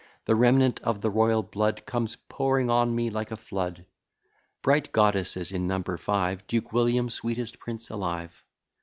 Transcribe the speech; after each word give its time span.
The 0.25 0.33
remnant 0.33 0.79
of 0.81 1.01
the 1.01 1.11
royal 1.11 1.43
blood 1.43 1.85
Comes 1.85 2.15
pouring 2.27 2.71
on 2.71 2.95
me 2.95 3.11
like 3.11 3.29
a 3.29 3.37
flood. 3.37 3.85
Bright 4.63 4.91
goddesses, 4.91 5.51
in 5.51 5.67
number 5.67 5.95
five; 5.95 6.47
Duke 6.47 6.73
William, 6.73 7.07
sweetest 7.07 7.59
prince 7.59 7.91
alive. 7.91 8.43